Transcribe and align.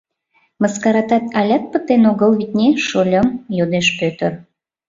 —Мыскаратат 0.61 1.25
алят 1.39 1.63
пытен 1.71 2.03
огыл, 2.11 2.31
витне, 2.39 2.67
шольым?— 2.87 3.27
йодеш 3.57 3.87
Пӧтыр. 3.99 4.31